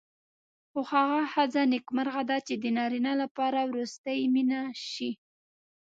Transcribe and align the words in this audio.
خو 0.69 0.79
هغه 0.93 1.17
ښځه 1.33 1.61
نېکمرغه 1.71 2.23
ده 2.29 2.37
چې 2.47 2.53
د 2.63 2.65
نارینه 2.77 3.13
لپاره 3.21 3.59
وروستۍ 3.71 4.19
مینه 4.33 4.61
شي. 4.91 5.11